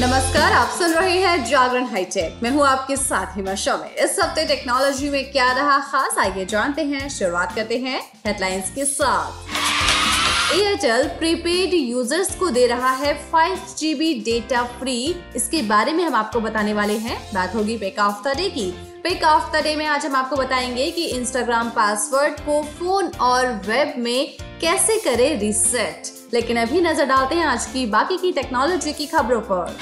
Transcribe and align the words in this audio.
नमस्कार, 0.00 0.52
आप 0.52 0.68
सुन 0.68 0.92
रहे 0.92 1.18
हैं 1.18 1.44
जागरण 1.44 1.84
हाईटेक 1.84 2.40
मैं 2.42 2.50
हूँ 2.50 2.66
आपके 2.66 2.96
साथ 2.96 3.36
हिमा 3.36 3.54
शमे 3.54 3.88
इस 4.04 4.16
हफ़्ते 4.22 4.44
टेक्नोलॉजी 4.46 5.10
में 5.10 5.32
क्या 5.32 5.52
रहा 5.52 5.78
खास, 5.78 6.18
आइए 6.18 6.44
जानते 6.44 6.82
हैं, 6.82 7.08
शुरुआत 7.08 7.54
करते 7.54 7.78
हैं 7.78 8.00
हेडलाइंस 8.26 8.70
के 8.74 8.84
साथ। 8.84 9.30
एयरटेल 10.54 11.08
प्रीपेड 11.08 11.74
यूज़र्स 11.74 12.34
को 12.34 12.50
दे 12.50 12.66
रहा 12.66 12.90
है 12.90 13.14
5 13.32 13.74
जीबी 13.78 14.14
डेटा 14.14 14.62
फ्री 14.62 15.16
इसके 15.36 15.62
बारे 15.62 15.92
में 15.92 16.04
हम 16.04 16.14
आपको 16.14 16.40
बताने 16.40 16.72
वाले 16.72 16.98
हैं। 16.98 17.34
बात 17.34 17.54
होगी 17.54 17.76
पेक 17.76 17.98
ऑफ़ 17.98 18.28
द 18.28 18.36
डे 18.36 18.48
की। 18.48 18.91
पिक 19.04 19.22
ऑफ़ 19.24 19.50
द 19.52 19.62
डे 19.62 19.74
में 19.76 19.84
आज 19.86 20.04
हम 20.06 20.14
आपको 20.16 20.36
बताएँगे 20.36 20.90
कि 20.90 21.04
इंस्टाग्राम 21.06 21.70
पासवर्ड 21.70 22.34
को 22.40 22.62
फ़ोन 22.62 23.06
और 23.20 23.46
वेब 23.66 23.94
में 23.98 24.36
कैसे 24.60 24.98
करें 24.98 25.40
रिसेट 25.40 26.10
लेकिन 26.34 26.56
अभी 26.56 26.80
नज़र 26.80 27.06
डालते 27.06 27.34
हैं 27.34 27.46
आज 27.46 27.66
की 27.66 27.84
बाकी 27.86 28.16
की 28.16 28.30
टेक्नोलॉजी 28.32 28.92
की 28.92 29.06
खबरों 29.06 29.40
पर। 29.40 29.74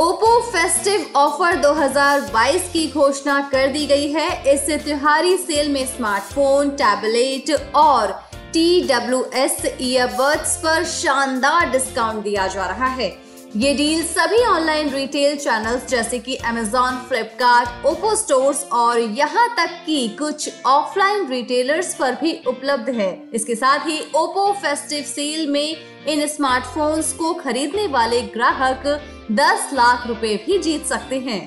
ओप्पो 0.00 0.40
फेस्टिव 0.52 1.06
ऑफ़र 1.16 1.56
2022 1.56 2.72
की 2.72 2.86
घोषणा 2.90 3.40
कर 3.52 3.66
दी 3.66 3.86
गई 3.86 4.10
है। 4.12 4.54
इस 4.54 4.66
त्योहारी 4.84 5.36
सेल 5.36 5.72
में 5.72 5.84
स्मार्टफ़ोन 5.86 6.70
टैबलेट 6.70 7.56
और 7.74 8.20
टी 8.52 8.82
डब्ल्यू 8.88 9.24
एस 9.34 9.62
ईयरबड्स 9.80 10.56
पर 10.56 10.84
शानदार 10.84 11.70
डिस्काउंट 11.70 12.24
दिया 12.24 12.46
जा 12.46 12.66
रहा 12.66 12.88
है। 12.94 13.16
ये 13.56 13.72
डील 13.74 14.02
सभी 14.04 14.42
ऑनलाइन 14.44 14.88
रिटेल 14.90 15.36
चैनल्स 15.36 15.86
जैसे 15.88 16.18
कि 16.18 16.34
अमेजोन 16.36 16.96
फ्लिपकार्ट 17.08 17.86
ओप्पो 17.86 18.14
स्टोर्स 18.14 18.62
और 18.72 18.98
यहाँ 18.98 19.48
तक 19.56 19.70
कि 19.86 20.08
कुछ 20.18 20.50
ऑफलाइन 20.66 21.26
रिटेलर्स 21.28 21.94
पर 21.94 22.14
भी 22.14 22.32
उपलब्ध 22.46 22.90
है। 22.90 23.10
इसके 23.34 23.54
साथ 23.54 23.86
ही 23.86 23.98
ओप्पो 24.16 24.52
फेस्टिव 24.62 25.04
सेल 25.04 25.46
में 25.50 25.76
इन 26.08 26.26
स्मार्टफोन्स 26.26 27.12
को 27.12 27.32
खरीदने 27.34 27.86
वाले 27.86 28.20
ग्राहक 28.36 28.86
10 29.32 29.72
लाख 29.74 30.06
रुपए 30.06 30.36
भी 30.46 30.58
जीत 30.58 30.86
सकते 30.86 31.18
हैं। 31.18 31.46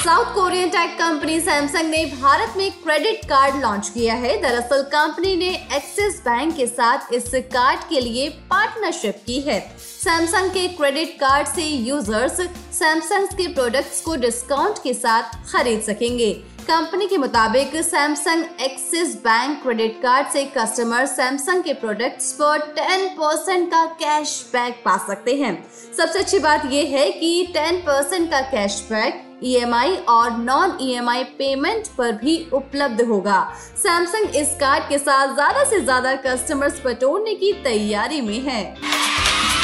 South 0.00 0.24
Korean 0.34 0.68
tech 0.68 0.90
company 0.98 1.40
Samsung 1.40 1.90
ने 1.90 2.04
भारत 2.12 2.54
में 2.56 2.70
क्रेडिट 2.72 3.24
कार्ड 3.24 3.56
लॉन्च 3.56 3.88
किया 3.88 4.14
है। 4.14 4.40
दरअसल 4.42 4.82
कंपनी 4.92 5.34
ने 5.36 5.48
एक्सिस 5.76 6.20
बैंक 6.20 6.56
के 6.56 6.66
साथ 6.66 7.12
इस 7.14 7.30
कार्ड 7.52 7.80
के 7.88 8.00
लिए 8.00 8.28
पार्टनरशिप 8.50 9.20
की 9.26 9.40
है। 9.40 9.58
सैमसंग 9.78 10.50
के 10.50 10.66
क्रेडिट 10.68 11.14
कार्ड 11.20 11.48
से 11.48 11.62
यूज़र्स 11.62 12.40
सैमसंग 12.78 13.36
के 13.36 13.52
प्रोडक्ट्स 13.54 14.00
को 14.00 14.16
डिस्काउंट 14.16 14.82
के 14.82 14.94
साथ 14.94 15.36
खरीद 15.52 15.82
सकेंगे। 15.82 16.32
कंपनी 16.62 17.06
के 17.06 17.18
मुताबिक 17.18 17.76
Samsung 17.84 18.60
Axis 18.62 19.14
Bank 19.20 19.62
credit 19.62 20.02
card 20.02 20.28
से 20.28 20.44
कस्टमर 20.56 21.06
सैमसंग 21.06 21.62
के 21.62 21.72
प्रोडक्ट्स 21.76 22.32
पर 22.32 22.58
10 22.74 23.08
परसेंट 23.16 23.70
का 23.70 23.84
कैश 24.00 24.42
बैक 24.52 24.82
पा 24.84 24.96
सकते 25.06 25.34
हैं। 25.36 25.56
सबसे 25.96 26.18
अच्छी 26.18 26.38
बात 26.38 26.70
यह 26.72 26.98
है 26.98 27.10
कि 27.12 27.52
10 27.56 27.82
परसेंट 27.82 28.30
का 28.30 28.40
कैश 28.50 28.86
बैक 28.90 29.26
ईएमआई 29.44 29.96
और 30.08 30.36
नॉन 30.38 30.76
ईएमआई 30.80 31.24
पेमेंट 31.38 31.88
पर 31.98 32.12
भी 32.14 32.36
उपलब्ध 32.52 33.02
होगा। 33.02 33.42
सैमसंग 33.76 34.36
इस 34.36 34.54
कार्ड 34.60 34.88
के 34.88 34.98
साथ 34.98 35.34
ज़्यादा 35.34 35.64
से 35.64 35.80
ज़्यादा 35.80 36.14
कस्टमर्स 36.26 36.82
बटोरने 36.86 37.34
की 37.34 37.52
तैयारी 37.64 38.20
में 38.20 38.40
है। 38.42 38.62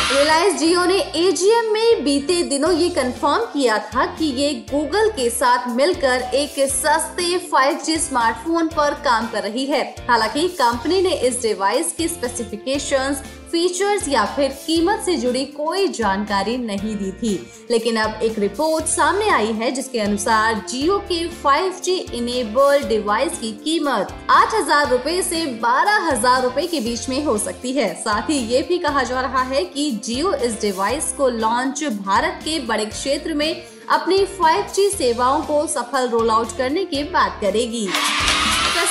रिलायंस 0.09 0.59
जियो 0.59 0.85
ने 0.85 0.99
एजीएम 1.17 1.73
में 1.73 2.05
बीते 2.05 2.43
दिनों 2.43 2.73
ये 2.73 2.89
कंफर्म 2.91 3.45
किया 3.53 3.79
था 3.87 4.05
कि 4.17 4.25
ये 4.33 4.53
गूगल 4.71 5.09
के 5.11 5.29
साथ 5.31 5.69
मिलकर 5.69 6.23
एक 6.35 6.59
सस्ते 6.71 7.39
5G 7.49 7.97
स्मार्टफ़ोन 8.01 8.69
पर 8.69 8.95
काम 9.05 9.27
कर 9.27 9.43
रही 9.43 9.65
है। 9.67 9.83
हालाँकि 10.09 10.47
कंपनी 10.51 11.01
ने 11.03 11.15
इस 11.29 11.41
डिवाइस 11.43 11.93
के 11.93 12.09
स्पेसिफिकेशंस 12.09 13.23
फीचर्स 13.51 14.09
या 14.09 14.25
फिर 14.27 14.51
कीमत 14.57 15.01
से 15.01 15.17
जुड़ी 15.17 15.45
कोई 15.47 15.87
जानकारी 15.91 16.57
नहीं 16.59 16.95
दी 16.97 17.11
थी। 17.13 17.35
लेकिन 17.71 17.97
अब 17.97 18.23
एक 18.23 18.39
रिपोर्ट 18.39 18.87
सामने 18.87 19.29
आई 19.31 19.53
है, 19.53 19.71
जिसके 19.71 20.01
अनुसार 20.01 20.65
जियो 20.69 20.99
के 21.11 21.23
5G 21.37 21.97
इनेबल 22.15 22.83
डिवाइस 22.89 23.39
की 23.39 23.53
कीमत 23.65 24.15
आठ 24.31 24.55
हज़ार 24.55 24.91
रूपए 24.91 25.17
ऐसी 25.19 25.45
बारह 25.61 26.11
हज़ार 26.11 26.43
रूपए 26.43 26.67
के 26.67 26.81
बीच 26.81 27.09
में 27.09 27.23
हो 27.25 27.37
सकती 27.39 27.73
है। 27.73 27.93
साथ 27.95 28.31
ही 28.31 28.39
ये 28.47 28.63
भी 28.69 28.79
कहा 28.79 29.03
जा 29.03 29.21
रहा 29.21 29.43
है 29.45 29.65
कि 29.65 29.91
जियो 30.05 30.33
इस 30.35 30.61
डिवाइस 30.61 31.13
को 31.13 31.29
लॉन्च 31.29 31.85
भारत 31.85 32.41
के 32.45 32.59
बड़े 32.67 32.85
क्षेत्र 32.87 33.35
में 33.35 33.63
अपनी 33.91 34.25
5G 34.37 34.89
सेवाओं 34.91 35.43
को 35.43 35.67
सफल 35.67 36.09
रोल 36.09 36.31
आउट 36.31 36.57
करने 36.59 36.85
की 36.85 37.03
बात 37.11 37.39
करेगी। 37.41 37.89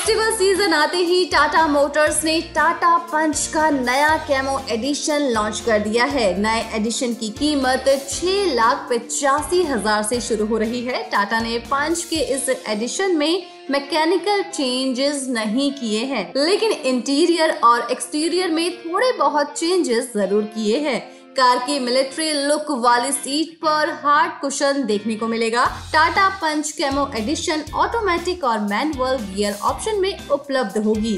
फेस्टिवल 0.06 0.32
सीज़न 0.32 0.74
आते 0.74 0.98
ही 1.00 1.24
टाटा 1.26 1.66
मोटर्स 1.68 2.24
ने 2.24 2.40
टाटा 2.56 2.98
पंच 3.12 3.46
का 3.54 3.70
नया 3.70 4.10
कैमो 4.28 4.60
एडिशन 4.72 5.22
लॉन्च 5.34 5.60
कर 5.60 5.80
दिया 5.80 6.06
है। 6.06 6.28
नए 6.42 6.60
एडिशन 6.76 7.14
की 7.14 7.30
कीमत 7.30 7.86
छह 8.10 8.54
लाख 8.54 8.88
पचासी 8.92 9.62
हज़ार 9.64 10.04
से 10.04 10.20
शुरू 10.22 10.46
हो 10.46 10.58
रही 10.58 10.84
है। 10.86 11.02
टाटा 11.12 11.40
ने 11.40 11.58
पंच 11.66 12.04
के 12.04 12.20
इस 12.36 12.50
एडिशन 12.50 13.16
में 13.18 13.44
मैकेनिकल 13.72 14.44
चेंजेस 14.52 15.26
नहीं 15.30 15.72
किए 15.74 16.04
हैं, 16.06 16.32
लेकिन 16.38 16.72
इंटीरियर 16.72 17.60
और 17.64 17.92
एक्सटीरियर 17.92 18.52
में 18.52 18.72
थोड़े 18.78 19.12
बहुत 19.18 19.58
चेंजेस 19.58 20.12
ज़रूर 20.16 20.44
किए 20.56 20.80
हैं। 20.80 21.02
कार 21.36 21.58
की 21.58 21.80
मिलिट्री 21.80 22.32
लुक 22.34 22.70
वाली 22.80 23.12
सीट 23.12 23.56
पर 23.58 23.90
हार्ड 24.04 24.32
कुशन 24.42 24.84
देखने 24.86 25.16
को 25.16 25.28
मिलेगा। 25.28 25.66
Tata 25.94 26.28
Punch 26.42 26.72
Camo 26.72 27.08
edition 27.16 27.64
automatic 27.76 28.44
और 28.44 28.60
मैनुअल 28.60 29.18
गियर 29.26 29.58
ऑप्शन 29.64 30.00
में 30.02 30.28
उपलब्ध 30.30 30.78
होगी। 30.78 31.18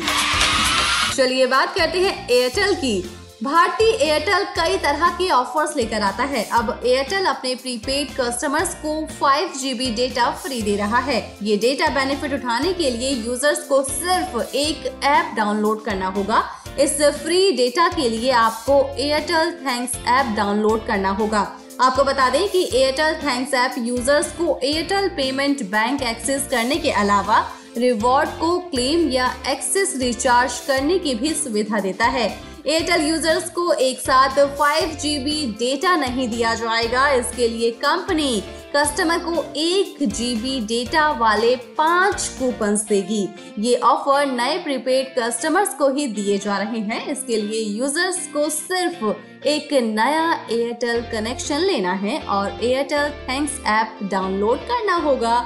चलिए 1.15 1.45
बात 1.45 1.75
करते 1.75 1.99
हैं 1.99 2.27
एयरटेल 2.29 2.73
की। 2.75 2.99
भारतीय 3.43 3.89
एयरटेल 3.89 4.43
कई 4.55 4.77
तरह 4.77 5.09
के 5.09 5.29
ऑफर्स 5.29 5.75
लेकर 5.77 6.01
आता 6.01 6.23
है। 6.23 6.43
अब 6.51 6.79
एयरटेल 6.85 7.25
अपने 7.25 7.55
प्रीपेड 7.55 8.15
कस्टमर्स 8.19 8.73
को 8.75 9.01
5 9.19 9.57
जीबी 9.59 9.89
डेटा 9.95 10.29
फ्री 10.35 10.61
दे 10.61 10.75
रहा 10.75 10.99
है। 10.99 11.19
ये 11.43 11.57
डेटा 11.57 11.87
बेनिफिट 11.95 12.33
उठाने 12.33 12.73
के 12.73 12.89
लिए 12.89 13.11
यूज़र्स 13.11 13.63
को 13.67 13.83
सिर्फ़ 13.83 14.55
एक 14.55 14.91
ऐप 15.03 15.33
डाउनलोड 15.35 15.83
करना 15.85 16.07
होगा। 16.07 16.43
इस 16.79 17.01
फ्री 17.13 17.51
डेटा 17.51 17.87
के 17.89 18.07
लिए 18.09 18.31
आपको 18.31 18.73
एयरटेल 18.97 19.51
थैंक्स 19.61 19.95
ऐप 20.07 20.25
डाउनलोड 20.35 20.85
करना 20.87 21.09
होगा। 21.11 21.39
आपको 21.81 22.03
बता 22.03 22.29
दें 22.29 22.47
कि 22.49 22.61
एयरटेल 22.73 23.15
थैंक्स 23.21 23.53
ऐप 23.53 23.75
यूज़र्स 23.77 24.31
को 24.31 24.59
एयरटेल 24.63 25.07
पेमेंट 25.09 25.63
बैंक 25.71 26.01
एक्सेस 26.01 26.47
करने 26.51 26.75
के 26.75 26.91
अलावा 26.93 27.39
रिवॉर्ड 27.77 28.29
को 28.39 28.57
क्लेम 28.69 29.09
या 29.09 29.33
एक्सेस 29.47 29.95
रिचार्ज 29.97 30.59
करने 30.67 30.97
की 30.99 31.15
भी 31.15 31.33
सुविधा 31.33 31.79
देता 31.79 32.05
है। 32.07 32.27
एयरटेल 32.67 33.07
यूज़र्स 33.07 33.49
को 33.49 33.71
एक 33.73 33.99
साथ 33.99 34.39
5 34.59 34.95
जीबी 35.01 35.45
डेटा 35.59 35.95
नहीं 35.95 36.27
दिया 36.29 36.53
जाएगा। 36.55 37.09
इसके 37.11 37.47
लिए 37.47 37.71
कंपनी 37.83 38.43
कस्टमर 38.75 39.19
को 39.19 39.43
एक 39.55 39.97
जीबी 40.03 40.59
डेटा 40.67 41.09
वाले 41.11 41.55
पाँच 41.77 42.27
कूपन 42.39 42.75
देगी। 42.89 43.27
ये 43.59 43.75
ऑफ़र 43.83 44.25
नए 44.25 44.57
प्रीपेड 44.63 45.13
कस्टमर्स 45.17 45.73
को 45.73 45.89
ही 45.89 46.07
दिए 46.07 46.37
जा 46.37 46.57
रहे 46.57 46.79
हैं। 46.79 47.05
इसके 47.07 47.37
लिए 47.37 47.61
यूज़र्स 47.77 48.17
को 48.27 48.47
सिर्फ़ 48.49 49.47
एक 49.47 49.73
नया 49.73 50.31
एयरटेल 50.51 51.01
कनेक्शन 51.11 51.59
लेना 51.59 51.93
है 51.93 52.19
और 52.19 52.59
एयरटेल 52.63 53.09
थैंक्स 53.29 53.59
ऐप 53.67 53.99
डाउनलोड 54.03 54.59
करना 54.61 54.95
होगा। 54.95 55.39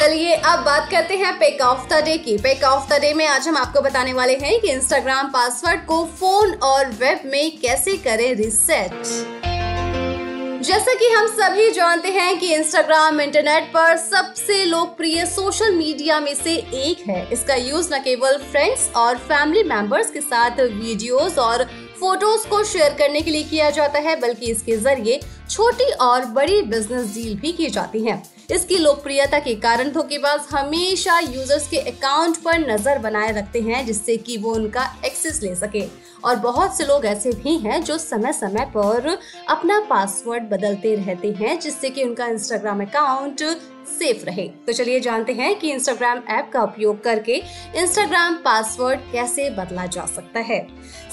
चलिए, 0.00 0.34
अब 0.34 0.64
बात 0.64 0.90
करते 0.90 1.16
हैं 1.16 1.32
पेक 1.38 1.60
ऑफ़ 1.60 1.88
द 1.88 2.02
डे 2.04 2.16
की। 2.18 2.36
पेक 2.38 2.64
ऑफ़ 2.64 2.88
द 2.90 3.00
डे 3.00 3.12
में 3.14 3.26
आज 3.26 3.48
हम 3.48 3.56
आपको 3.56 3.80
बताने 3.80 4.12
वाले 4.12 4.36
हैं 4.36 4.60
कि 4.60 4.70
इंस्टाग्राम 4.70 5.28
पासवर्ड 5.28 5.84
को 5.86 6.04
फ़ोन 6.20 6.54
और 6.62 6.90
वेब 6.92 7.22
में 7.26 7.58
कैसे 7.58 7.96
करें 7.96 8.34
रिसेट 8.34 9.43
जैसा 10.64 10.92
कि 10.94 11.08
हम 11.08 11.26
सभी 11.28 11.70
जानते 11.70 12.08
हैं 12.08 12.38
कि 12.40 12.52
इंस्टाग्राम 12.54 13.20
इंटरनेट 13.20 13.64
पर 13.72 13.96
सबसे 13.96 14.64
लोकप्रिय 14.64 15.24
सोशल 15.26 15.74
मीडिया 15.74 16.18
में 16.20 16.34
से 16.34 16.54
एक 16.54 17.02
है। 17.08 17.28
इसका 17.32 17.54
यूज़ 17.54 17.92
न 17.94 17.98
केवल 18.02 18.36
फ्रेंड्स 18.42 18.88
और 18.96 19.18
फैमिली 19.26 19.62
मेंबर्स 19.64 20.10
के 20.10 20.20
साथ 20.20 20.60
वीडियोस 20.60 21.36
और 21.38 21.64
फ़ोटोज़ 22.00 22.46
को 22.48 22.62
शेयर 22.64 22.94
करने 22.98 23.20
के 23.20 23.30
लिए 23.30 23.42
किया 23.42 23.68
जाता 23.70 23.98
है, 23.98 24.18
बल्कि 24.20 24.50
इसके 24.52 24.76
ज़रिए 24.76 25.20
छोटी 25.50 25.90
और 26.02 26.24
बड़ी 26.38 26.60
बिज़नेस 26.62 27.14
डील 27.14 27.34
भी 27.40 27.52
की 27.52 27.68
जाती 27.70 28.04
है। 28.04 28.22
इसकी 28.50 28.78
लोकप्रियता 28.78 29.38
के 29.38 29.54
कारण 29.56 29.90
धोखेबाज 29.90 30.46
हमेशा 30.50 31.18
यूज़र्स 31.18 31.68
के 31.68 31.78
अकाउंट 31.90 32.36
पर 32.38 32.58
नज़र 32.70 32.98
बनाए 33.00 33.32
रखते 33.32 33.60
हैं, 33.60 33.84
जिससे 33.86 34.16
कि 34.16 34.36
वो 34.36 34.54
उनका 34.54 34.88
एक्सेस 35.04 35.42
ले 35.42 35.54
सके। 35.56 35.86
और 36.24 36.36
बहुत 36.36 36.76
से 36.76 36.84
लोग 36.84 37.04
ऐसे 37.06 37.32
भी 37.32 37.56
हैं 37.58 37.82
जो 37.84 37.98
समय 37.98 38.32
समय 38.32 38.64
पर 38.76 39.16
अपना 39.48 39.80
पासवर्ड 39.80 40.48
बदलते 40.50 40.94
रहते 40.94 41.32
हैं, 41.32 41.58
जिससे 41.60 41.90
कि 41.90 42.02
उनका 42.04 42.26
इंस्टाग्राम 42.26 42.82
अकाउंट 42.82 43.42
सेफ़ 43.88 44.24
रहे। 44.24 44.46
तो 44.66 44.72
चलिए 44.72 45.00
जानते 45.00 45.32
हैं 45.32 45.54
कि 45.58 45.70
इंस्टाग्राम 45.72 46.20
ऐप 46.30 46.50
का 46.52 46.62
उपयोग 46.62 47.02
करके 47.02 47.42
इंस्टाग्राम 47.76 48.34
पासवर्ड 48.34 49.00
कैसे 49.12 49.48
बदला 49.50 49.86
जा 49.86 50.04
सकता 50.06 50.40
है। 50.40 50.60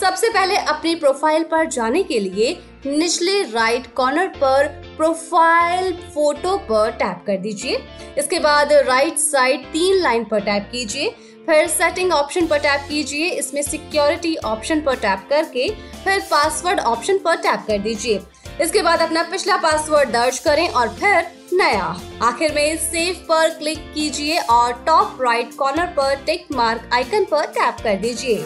सबसे 0.02 0.30
पहले 0.30 0.56
अपनी 0.56 0.96
प्रोफ़ाइल 0.96 1.44
पर 1.44 1.66
जाने 1.68 2.04
के 2.04 2.20
लिए 2.20 2.58
निचले 2.86 3.42
राइट 3.44 3.88
कॉर्नर 3.94 4.28
पर 4.38 4.68
प्रोफ़ाइल 4.98 5.92
फ़ोटो 6.14 6.56
पर 6.70 6.92
टैप 6.92 7.24
कर 7.28 7.38
दीजिए। 7.38 7.84
इसके 8.18 8.40
बाद 8.40 8.74
राइट 8.74 9.18
साइड 9.18 9.66
तीन 9.66 10.02
लाइन 10.02 10.24
पर 10.24 10.40
टैप 10.40 10.70
कीजिए। 10.72 11.14
फिर 11.46 11.68
सेटिंग 11.68 12.12
ऑप्शन 12.12 12.48
पर 12.48 12.60
टैप 12.60 12.82
कीजिए। 12.90 13.30
इसमें 13.30 13.62
सिक्योरिटी 13.62 14.36
ऑप्शन 14.46 14.82
पर 14.82 14.96
टैप 14.98 15.26
करके 15.30 15.68
फिर 16.04 16.20
पासवर्ड 16.22 16.80
ऑप्शन 16.80 17.18
पर 17.18 17.36
टैप 17.38 17.64
कर 17.68 17.78
दीजिए। 17.80 18.22
इसके 18.62 18.82
बाद 18.82 19.02
अपना 19.02 19.24
पिछला 19.24 19.58
पासवर्ड 19.58 20.10
दर्ज 20.10 20.40
करें 20.40 20.68
और 20.70 20.90
फिर 20.96 21.26
नया। 21.54 21.96
आखिर 22.24 22.54
में 22.54 22.78
सेव 22.80 23.26
पर 23.30 23.50
क्लिक 23.50 23.80
कीजिए 23.94 24.38
और 24.50 24.74
टॉप 24.86 25.18
राइट 25.22 25.54
कॉर्नर 25.56 25.88
पर 25.98 26.16
टिक 26.26 26.46
मार्क 26.52 26.90
आइकन 26.94 27.26
पर 27.32 27.46
टैप 27.48 27.84
कर 27.84 27.96
दीजिए। 27.98 28.38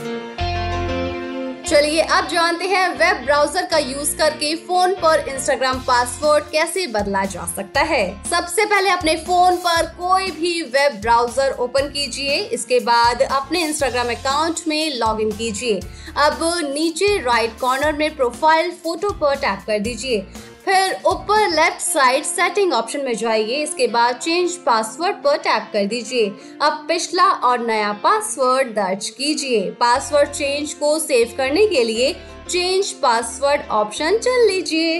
चलिए, 1.66 2.02
अब 2.02 2.28
जानते 2.28 2.66
हैं 2.68 2.88
वेब 2.90 3.24
ब्राउज़र 3.26 3.66
का 3.66 3.78
यूज़ 3.78 4.16
करके 4.18 4.54
फ़ोन 4.58 4.94
पर 4.96 5.24
इंस्टाग्राम 5.30 5.80
पासवर्ड 5.80 6.44
कैसे 6.52 6.86
बदला 6.88 7.24
जा 7.26 7.46
सकता 7.56 7.82
है। 7.84 8.04
सबसे 8.24 8.66
पहले 8.66 8.90
अपने 8.90 9.16
फ़ोन 9.20 9.56
पर 9.58 9.86
कोई 9.98 10.32
भी 10.32 10.62
वेब 10.64 11.00
ब्राउज़र 11.02 11.56
ओपन 11.60 11.90
कीजिए, 11.90 12.36
इसके 12.36 12.80
बाद 12.82 13.22
अपने 13.22 13.64
इंस्टाग्राम 13.64 14.10
अकाउंट 14.10 14.60
में 14.68 14.96
लॉग 14.96 15.22
इन 15.22 15.32
कीजिए। 15.32 15.80
अब 16.18 16.40
नीचे 16.66 17.18
राइट 17.24 17.60
कॉर्नर 17.60 17.94
में 17.94 18.16
प्रोफ़ाइल 18.16 18.72
फ़ोटो 18.84 19.10
पर 19.16 19.36
टैप 19.38 19.64
कर 19.68 19.80
दीजिए। 19.80 20.26
फिर 20.66 21.02
ऊपर 21.06 21.50
लेफ़्ट 21.50 21.82
साइड 21.82 22.24
सेटिंग 22.24 22.72
ऑप्शन 22.74 23.04
में 23.06 23.16
जाइए। 23.16 23.62
इसके 23.64 23.88
बाद 23.88 24.16
चेंज 24.16 24.56
पासवर्ड 24.58 25.16
पर 25.16 25.38
टैप 25.38 25.70
कर 25.74 25.86
दीजिए। 25.86 26.28
अब 26.62 26.86
पिछला 26.88 27.26
और 27.42 27.66
नया 27.66 27.92
पासवर्ड 28.04 28.74
दर्ज 28.76 29.10
कीजिए। 29.10 29.70
पासवर्ड 29.72 30.30
चेंज 30.30 30.74
को 30.74 30.98
सेव 31.00 31.34
करने 31.38 31.68
के 31.68 31.84
लिए 31.84 32.12
चेंज 32.50 32.92
पासवर्ड 32.94 33.68
ऑप्शन 33.72 34.18
चुन 34.18 34.48
लीजिए। 34.48 35.00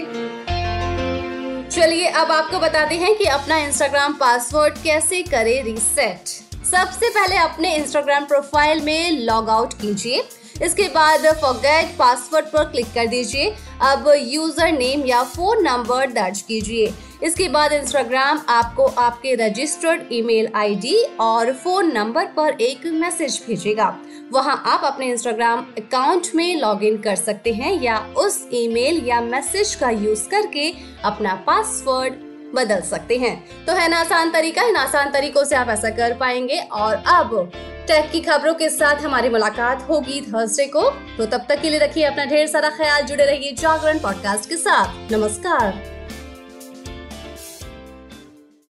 चलिए, 1.70 2.06
अब 2.06 2.30
आपको 2.30 2.58
बताते 2.58 2.94
हैं 2.94 3.14
कि 3.16 3.24
अपना 3.24 3.56
इंस्टाग्राम 3.58 4.12
पासवर्ड 4.12 4.74
कैसे 4.84 5.22
करें 5.22 5.62
रीसेट 5.64 6.28
सबसे 6.66 7.08
पहले 7.10 7.36
अपने 7.38 7.74
इंस्टाग्राम 7.76 8.24
प्रोफ़ाइल 8.24 8.80
में 8.82 9.10
लॉग 9.20 9.48
आउट 9.50 9.72
कीजिए। 9.72 10.22
इसके 10.62 10.88
बाद 10.88 11.26
फॉरगेट 11.40 11.96
पासवर्ड 11.98 12.46
पर 12.46 12.64
क्लिक 12.64 12.86
कर 12.86 13.06
दीजिए। 13.06 13.54
अब 13.82 14.12
यूज़र 14.18 14.72
नेम 14.72 15.04
या 15.06 15.22
फ़ोन 15.24 15.62
नंबर 15.64 16.10
दर्ज 16.12 16.40
कीजिए। 16.42 16.92
इसके 17.22 17.48
बाद 17.48 17.72
इंस्टाग्राम 17.72 18.40
आपको 18.48 18.86
आपके 18.98 19.34
रजिस्टर्ड 19.36 20.12
ईमेल 20.12 20.48
आईडी 20.56 20.96
और 21.20 21.52
फ़ोन 21.54 21.92
नंबर 21.92 22.26
पर 22.26 22.60
एक 22.60 22.86
मैसेज 22.94 23.42
भेजेगा। 23.46 23.96
वहाँ 24.32 24.62
आप 24.66 24.84
अपने 24.84 25.06
इंस्टाग्राम 25.06 25.66
अकाउंट 25.78 26.28
में 26.34 26.60
लॉगिन 26.60 26.96
कर 26.98 27.16
सकते 27.16 27.52
हैं 27.52 27.72
या 27.82 27.98
उस 28.18 28.46
ईमेल 28.54 29.02
या 29.06 29.20
मैसेज 29.20 29.74
का 29.74 29.90
यूज़ 29.90 30.28
करके 30.28 30.72
अपना 31.04 31.34
पासवर्ड 31.46 32.14
बदल 32.54 32.80
सकते 32.80 33.16
हैं। 33.18 33.64
तो 33.66 33.72
है 33.72 33.88
ना 33.88 34.00
आसान 34.00 34.30
तरीका, 34.30 34.62
इन 34.62 34.76
आसान 34.76 35.10
तरीकों 35.10 35.44
से 35.44 35.56
आप 35.56 35.68
ऐसा 35.68 35.90
कर 35.90 36.14
पाएँगे 36.14 36.58
और 36.58 37.02
अब 37.06 37.50
टेक 37.86 38.10
की 38.10 38.20
खबरों 38.20 38.54
के 38.54 38.68
साथ 38.68 38.96
हमारी 38.96 39.28
मुलाकात 39.28 39.86
होगी 39.88 40.20
थर्सडे 40.20 40.66
को। 40.66 40.90
तो 40.90 41.26
तब 41.26 41.46
तक 41.48 41.60
के 41.60 41.70
लिए 41.70 41.78
रखिए 41.78 42.04
अपना 42.04 42.24
ढेर 42.24 42.46
सारा 42.46 42.70
ख्याल, 42.70 43.02
जुड़े 43.02 43.24
रहिए 43.24 43.52
जागरण 43.52 43.98
पॉडकास्ट 43.98 44.48
के 44.48 44.56
साथ। 44.56 45.12
नमस्कार। 45.12 45.95